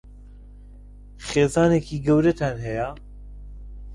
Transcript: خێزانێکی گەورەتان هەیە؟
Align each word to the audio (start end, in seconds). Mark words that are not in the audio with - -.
خێزانێکی 1.27 1.97
گەورەتان 2.05 2.55
هەیە؟ 2.67 2.89